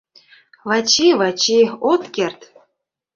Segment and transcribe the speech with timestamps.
[0.67, 1.59] —Вачи, Вачи,
[1.91, 2.39] от керт!